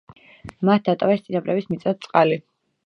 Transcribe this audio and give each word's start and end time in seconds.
მათ 0.69 0.89
დატოვეს 0.89 1.23
წინაპრების 1.29 1.71
მიწა-წყალი. 1.75 2.45